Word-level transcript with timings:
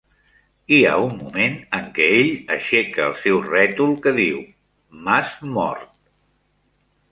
Hi 0.75 0.77
ha 0.85 0.93
un 1.01 1.11
moment 1.17 1.57
en 1.79 1.85
què 1.97 2.07
ell 2.21 2.31
aixeca 2.57 3.05
el 3.11 3.15
seu 3.27 3.39
rètol, 3.49 3.95
que 4.07 4.15
diu 4.21 4.41
"M'has 5.05 5.39
mort". 5.59 5.89